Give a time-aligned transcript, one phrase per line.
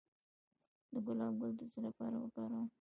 [0.91, 2.67] د ګلاب ګل د څه لپاره وکاروم؟